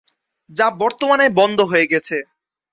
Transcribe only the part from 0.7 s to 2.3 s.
বর্তমানে বন্ধ হয়ে গেছে।